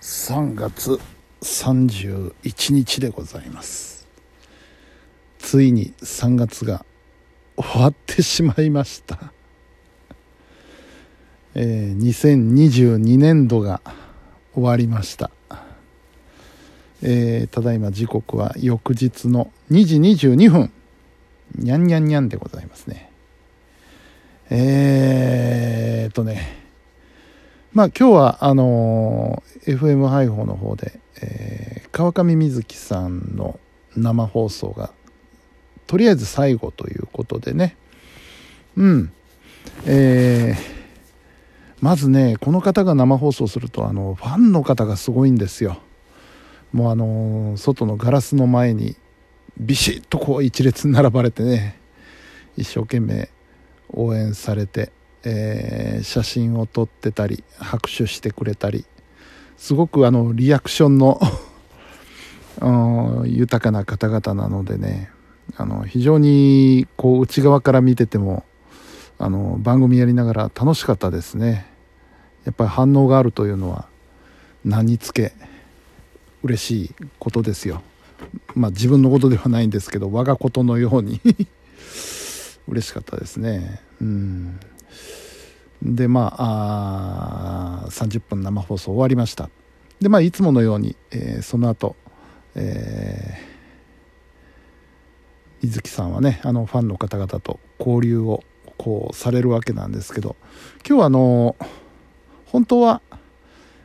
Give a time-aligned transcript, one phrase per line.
[0.00, 0.98] 3月
[1.42, 4.08] 31日でございます。
[5.38, 6.86] ついに3月が
[7.56, 9.32] 終わってしまいました。
[11.54, 13.82] えー、2022年度が
[14.54, 15.30] 終わりました。
[17.02, 19.96] えー、ただいま時刻は翌日の2時
[20.28, 20.72] 22分。
[21.56, 23.10] にゃんにゃんにゃんでございますね。
[24.48, 26.59] えー、っとね。
[27.72, 33.60] まあ今日はあのー、FM 配報の方で、えー、川上瑞希さんの
[33.96, 34.92] 生放送が
[35.86, 37.76] とりあえず最後ということでね。
[38.76, 39.12] うん。
[39.86, 40.60] えー、
[41.80, 45.80] まずねこの方が生放送するとあのファンの方がすごいんですよ。
[46.72, 48.96] もうあの外のガラスの前に
[49.58, 51.78] ビシッとこう一列並ばれてね
[52.56, 53.28] 一生懸命
[53.92, 54.90] 応援されて。
[55.24, 58.84] えー、写真を撮ってたり拍手してくれたり
[59.56, 61.20] すごくあのリアクションの
[63.26, 65.10] 豊かな方々なのでね
[65.56, 68.44] あの非常にこう内側から見てても
[69.18, 71.66] あの番組やりながら楽しかったですね。
[72.44, 73.86] やっぱり反応があるというのは
[74.64, 75.32] 何つけ
[76.42, 77.82] 嬉しいことですよ。
[78.54, 81.20] まあ自分のことではないんですけど我がことのように
[82.66, 83.80] 嬉しかったですね。
[84.00, 84.58] うん。
[85.82, 89.50] でまああ30分生放送終わりました。
[90.00, 91.96] でまあいつものように、えー、その後、
[92.54, 93.50] えー、
[95.62, 98.42] 水木さんはねあのファンの方々と交流を
[98.78, 100.36] こうされるわけなんですけど
[100.88, 101.56] 今日はあの
[102.46, 103.02] 本当は、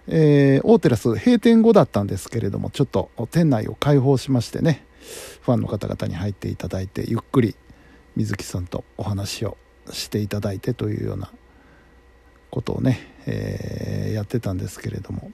[0.08, 4.86] えー、大テラス閉店後だったんですけれどもちょっと店内を開放しましてね
[5.42, 7.56] ファンの方々に入っていただいてゆっくり
[8.16, 9.58] 水木さんとお話を
[9.92, 11.30] していただいてというような
[12.50, 15.32] ことをね、えー、やってたんですけれども、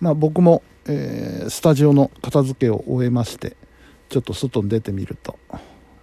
[0.00, 3.56] まあ、僕も、えー、スタジオの片付けを終えまして
[4.08, 5.38] ちょっと外に出てみると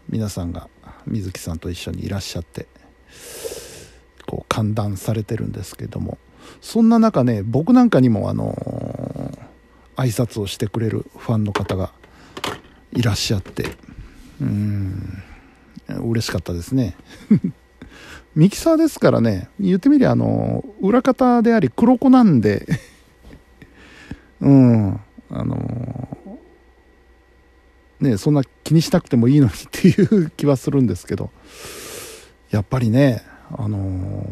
[0.10, 0.68] 皆さんが
[1.08, 2.68] 水木さんと一緒にいらっしゃって
[4.28, 6.18] こう歓談されてるんですけども。
[6.62, 11.92] そんな中ね僕なんかにもあのー、挨拶をしてくれるファンの方が
[12.92, 13.76] いらっしゃって
[14.42, 15.24] うん
[15.88, 16.96] 嬉しかったですね。
[18.36, 22.66] ミキサーですからね、言ってみりゃ、あの、裏方であり黒子なんで。
[24.42, 25.00] うん、
[25.30, 26.08] あの、
[28.00, 31.30] ね、そんな気にしなくてもいいのにっていう気はするんですけど、
[32.52, 34.26] やっぱりね、あの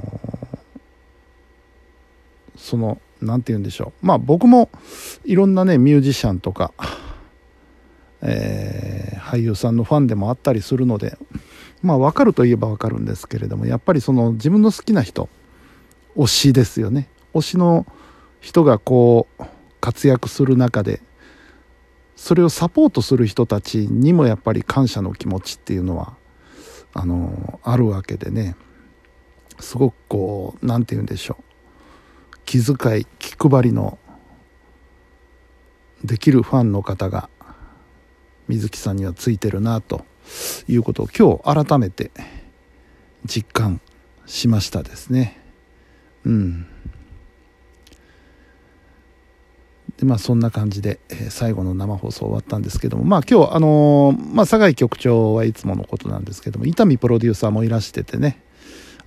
[2.57, 4.05] その、なんて言うんでしょう。
[4.05, 4.69] まあ僕も
[5.25, 6.73] いろんなね、ミュージシャンとか、
[8.21, 11.17] えー、俳優さんのファンでもあったりするので、
[11.81, 15.29] まあ分かるといえば分かるんですけれどもやっぱりその自分の好きな人
[16.15, 17.07] 推しですよね。
[17.33, 17.85] 推しの
[18.39, 19.43] 人がこう
[19.79, 21.01] 活躍する中で
[22.15, 26.15] それをサポートする人たちにもやっぱり感謝の気持ちっていうのは
[26.93, 28.55] あのあるわけでね。
[29.59, 31.43] すごくこう何て言うんでしょう。
[32.45, 33.97] 気遣い気配りの
[36.03, 37.29] できるファンの方が
[38.47, 40.03] 水木さんにはついてるなと
[40.67, 42.11] いうことを今日改めて
[43.25, 43.81] 実感
[44.25, 45.37] しましたですね。
[46.25, 46.67] うん。
[49.97, 58.41] でまあそんな感じで、え、最後の生放送終わったんですけどもまあ今日あのー、まあ酒井局長はいつものことなんですけども伊丹プロデューサーもいらしててね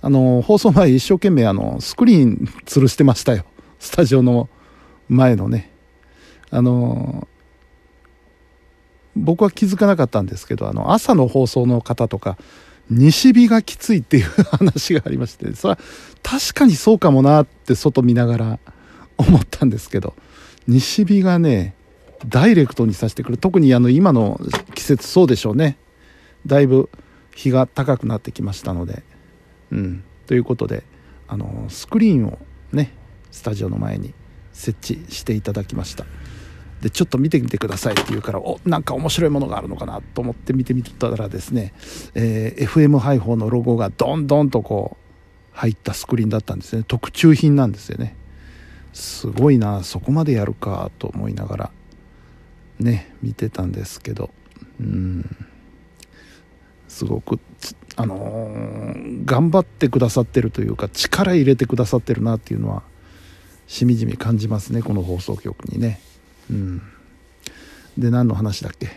[0.01, 3.43] あのー、放送前一生懸命あのスクリーン吊るしてましたよ
[3.79, 4.47] スタジオの
[5.09, 5.69] 前のね
[6.49, 7.27] あの
[9.15, 12.37] 僕は気づかなかったんですけどあの朝の放送の方とか
[12.89, 15.79] 西日がきついっていう話がありましてそれは
[16.21, 18.59] 確かにそうかもなって外見ながら
[19.17, 20.13] 思ったんですけど
[20.67, 21.75] 西日がね
[22.27, 24.39] ダイレクトにさせてくる特にあの今の
[24.73, 25.77] 季節そうでしょうね。
[26.45, 26.89] だいぶ
[27.35, 29.03] 日が高くなってきましたので。
[29.71, 30.03] うん。
[30.27, 30.83] ということで
[31.27, 32.39] あのスクリーンを
[32.71, 32.91] ね
[33.31, 34.13] スタジオの前に
[34.53, 36.05] 設置していただきました。
[36.81, 41.73] でちょっと見てみてくださいって言うからおなんか面白いものがあるのかなと思って見てみたらですね、
[42.13, 46.83] えー、FM 配報のロゴがどんどんとこう入ったスクリーンだったんですね。
[46.85, 48.15] 特注品なんですよね。
[48.93, 51.71] すごいなそこまでやるかと思いながら
[52.79, 54.31] ね見てたんですけど。
[54.79, 55.35] うん。
[56.87, 57.39] すごく
[57.97, 62.83] あのー、頑張ってくださってるというか力入れてくださってるなっていうのは
[63.67, 65.99] しみじみ感じますねこの放送局にね。
[66.49, 66.81] うん、
[67.97, 68.89] で何の話だっけ？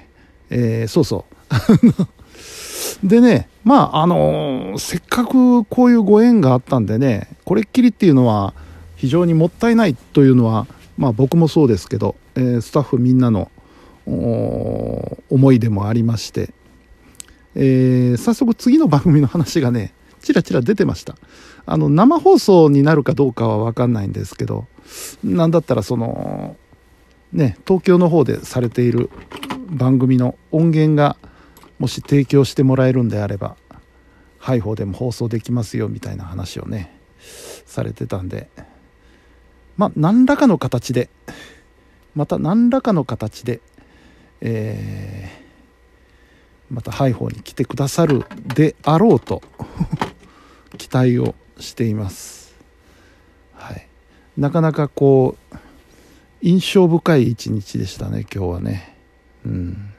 [0.50, 1.34] えー、そうそう。
[3.06, 8.54] でねまああのー、せっかくこういうご縁があったんでねこれっきりっていうのは
[8.96, 10.66] 非常にもったいないというのは
[10.96, 13.50] まあ僕もそうですけど、えー、スタッフみんなの
[14.06, 16.50] 思いでもありまして、
[17.54, 19.92] えー、早速次の番組の話がね
[20.22, 21.16] ちらちら出てました。
[21.66, 24.66] あの生放送になるかどうかは分かんないんですけど
[25.22, 26.56] なんだったらその
[27.32, 29.10] ね東京の方でされている
[29.68, 31.16] 番組の音源が
[31.78, 33.56] もし提供してもらえるんであれば
[34.38, 36.98] ハイフォーでも放送できますよみたいな話をね
[37.66, 38.48] されてたんで。
[39.76, 41.08] まあ何らかの形で
[42.16, 43.60] また何らかの形で
[44.40, 49.42] えー、またハイフォーに来てくださるであろうと
[50.78, 52.54] 期待をしています、
[53.54, 53.88] はい、
[54.36, 55.56] なかなかこう
[56.40, 58.96] 印象深い一日でしたね今日はね。
[59.44, 59.92] うん。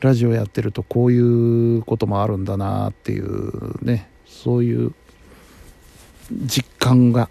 [0.00, 4.94] ラジオやってるとこういうこともあるんだなっていうねそういう
[6.30, 7.28] 実感が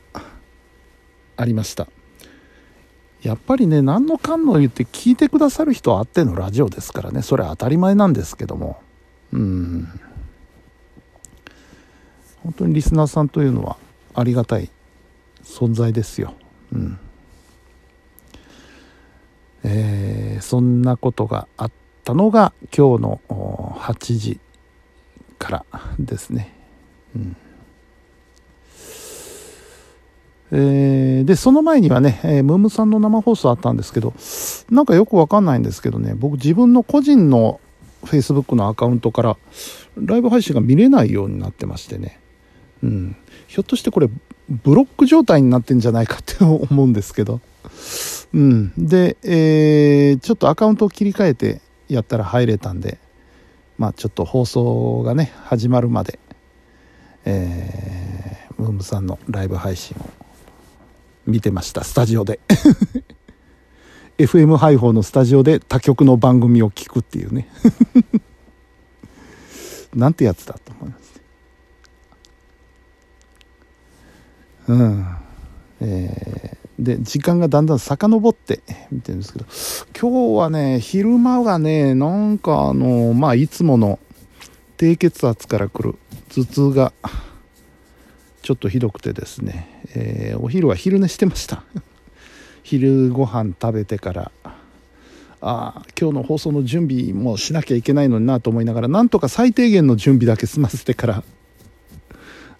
[1.38, 1.88] ありました。
[3.22, 8.82] やっぱりね何のかんの言って聞いてくださる人あってのラジオですからねそれは当たり前なんですけども。
[9.32, 9.88] うん。
[12.44, 13.78] 本当にリスナーさんというのは
[14.14, 14.70] ありがたい
[15.44, 16.34] 存在ですよ。
[16.74, 17.00] うん。
[19.64, 21.72] えー、そんなことがあっ
[22.04, 24.40] たのが今日の8時
[25.38, 25.66] から
[26.00, 26.54] ですね。
[27.16, 27.36] うん。
[30.52, 34.14] えー、でその前にはね、えー、ムームさんの生放送あったんですけど
[34.72, 37.60] なんかよくわかんないんですけどね僕自分の個人の
[38.04, 39.38] Facebook のアカウントから
[39.98, 42.20] ライブ配信が見れないようになってましてね、
[42.82, 43.16] うん、
[43.48, 44.10] ひょっとしてこれ
[44.50, 47.40] ブロック状態になってんじゃないかって思うんですけど、
[48.34, 52.98] うん、で、えー、ちょっとアカウントを切り替えてやったら入れたんで
[53.78, 56.20] まあちょっと放送がね始まるまで、
[57.26, 60.10] えー、ムームさんのライブ配信を
[61.26, 61.84] 見てました。
[61.84, 62.40] スタジオで。
[64.18, 67.48] FM 配報のスタジオで他局の番組を聞くっていうね。
[69.96, 70.99] なんてやつだと思います
[74.70, 75.06] うん。
[75.82, 78.62] えー、で時間がだんだん遡って
[78.92, 83.98] 見てるんですけど今日はね昼間がねなんかあのまあいつもの
[84.76, 85.96] 低血圧からくる
[86.30, 86.92] 頭痛が
[88.42, 91.64] ちょっとひどくてですねえー、お昼は昼寝してました。
[92.64, 94.32] 昼ご飯食べてから
[95.42, 101.24] あ今日の放送の準備もしなきゃいけないのになと思いながらなんとか最低限の準備だけ済ませてから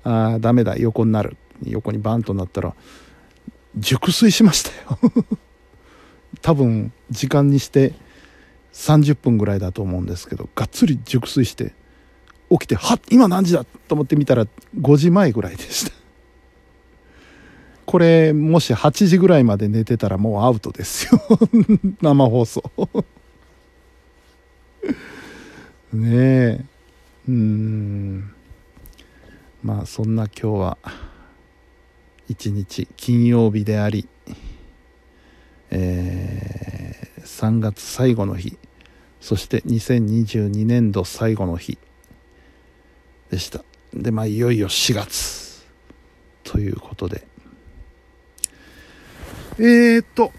[0.04, 1.38] ああダメだ横になる。
[1.66, 2.76] 横にバンとなったら
[3.78, 5.00] 熟睡しましたよ。
[6.42, 7.94] 多分時間にして
[8.74, 11.74] 30分ぐらいだと思うんですけどがっつり熟睡して
[12.50, 14.48] 起きてはっ今何時だと思ってみたら
[14.80, 16.00] 5時前ぐらいでした。
[17.86, 21.20] これもし8時ぐらいまで寝てたらもうアウトですよ。
[22.02, 22.64] 生放送。
[25.92, 26.66] ねえ。
[27.28, 28.32] うん。
[29.64, 30.78] まあそんな今日は
[32.30, 34.08] 一日金曜日であり
[35.72, 38.58] えー、3月最後の日
[39.20, 41.78] そして2022年度最後の日
[43.30, 43.64] でした。
[43.94, 45.66] でまあいよいよ4月
[46.44, 47.28] ということで。
[49.60, 50.32] えー、っと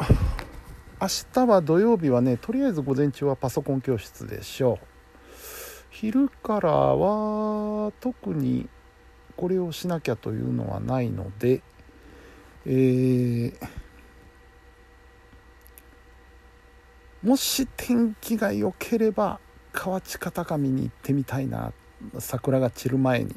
[1.00, 4.86] 明日は土曜日はねとりあえず午前中はパソコン教室でしょう。
[5.90, 8.68] 昼からは特に
[9.36, 11.62] これをしなきゃというのはないので
[12.66, 13.52] えー、
[17.22, 19.40] もし天気が良ければ
[19.72, 21.72] 河内片上に行ってみたいな
[22.18, 23.34] 桜が散る前に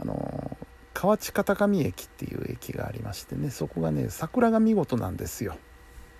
[0.00, 0.56] あの
[0.94, 5.56] 河内片上駅っていう駅がありましてねそこがね桜が見事なんですよ、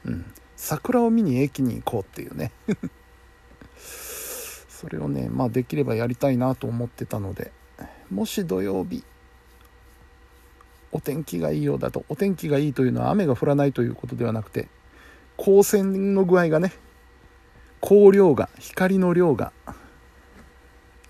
[0.05, 2.53] うん、桜を見に駅に行こうっていうね。
[4.69, 7.50] それをねまあできればやりたいなと思ってたので
[8.11, 9.03] もし土曜日
[10.92, 12.04] お天気がいいようだと。
[12.09, 14.68] お天気がいいというのは雨が降らないということではなくて
[15.37, 16.73] 光線の具合がね
[17.83, 19.52] 光量が光の量が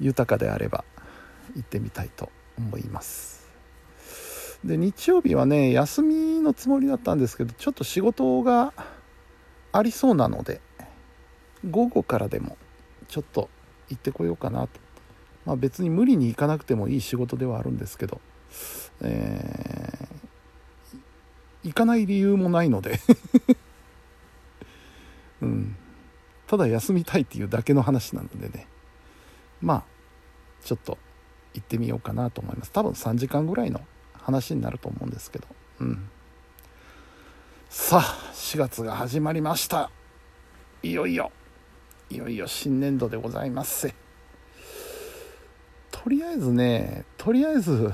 [0.01, 0.85] 豊かであれば
[1.55, 3.49] 行ってみたいと思います。
[4.65, 8.73] で日曜日はね休みのつもりだったんですけどちょっと仕事が
[9.71, 10.61] ありそうなので
[11.71, 12.57] 午後からでも
[13.09, 13.49] ちょっと
[13.89, 14.81] 行ってこようかなと。
[15.47, 18.21] まあ別に無理に行かなくてもいい仕事ではあるんですけど
[19.01, 23.01] えー、行かない理由もないので。
[25.43, 25.77] うん。
[26.47, 28.67] ただ休みたいっていうだけの話なのでね。
[29.61, 29.85] まあ
[30.65, 30.99] ちょっと
[31.55, 32.73] 行ってみようかなと思います。
[32.73, 33.81] 多分3時間ぐらいの
[34.15, 35.47] 話になると思うんですけど、
[35.81, 36.09] うん、
[37.69, 39.91] さあ4月が始まりました。
[40.83, 41.33] いよいよ。
[42.11, 43.93] いよいよ新年度でございます。
[45.91, 47.93] とりあえずねとりあえず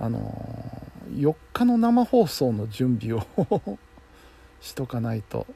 [0.00, 3.78] あの4日の生放送の準備を
[4.60, 5.46] しとかないと。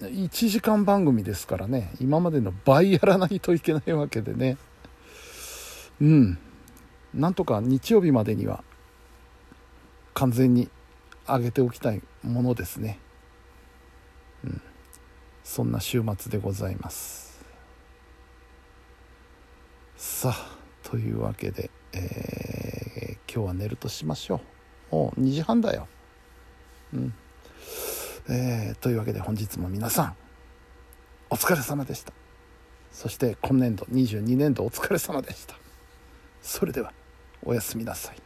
[0.00, 1.92] 1時間番組ですからね。
[2.00, 4.56] 今までの倍やらないといけないわけでね。
[6.00, 6.38] うん。
[7.14, 8.62] なんとか日曜日までには
[10.14, 10.68] 完全に
[11.26, 12.98] 上げておきたいものですね。
[14.44, 14.62] うん。
[15.44, 17.44] そんな週末でございます。
[19.96, 22.65] さあというわけで、えー、
[23.36, 24.40] 今日は寝るとしましょ
[24.90, 24.94] う。
[24.94, 25.88] もう2時半だよ。
[26.94, 27.14] うん。
[28.30, 30.16] えー、というわけで本日も皆さん
[31.28, 32.14] お疲れ様でした。
[32.90, 35.54] そして今年度22年度お疲れ様でした。
[36.40, 36.94] それでは
[37.44, 38.25] おやすみなさい。